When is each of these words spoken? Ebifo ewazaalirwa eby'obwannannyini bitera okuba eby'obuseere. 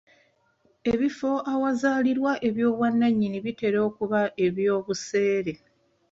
Ebifo 0.91 1.31
ewazaalirwa 1.53 2.31
eby'obwannannyini 2.47 3.37
bitera 3.45 3.79
okuba 3.89 4.21
eby'obuseere. 4.45 5.53